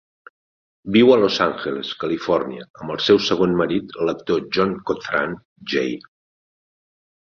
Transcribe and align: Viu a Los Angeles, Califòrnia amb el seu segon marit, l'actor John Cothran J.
Viu 0.95 1.11
a 1.15 1.17
Los 1.23 1.37
Angeles, 1.47 1.91
Califòrnia 2.05 2.67
amb 2.87 2.95
el 2.97 3.05
seu 3.11 3.23
segon 3.29 3.55
marit, 3.63 3.97
l'actor 4.09 4.45
John 4.59 4.77
Cothran 4.93 5.41
J. 5.79 5.91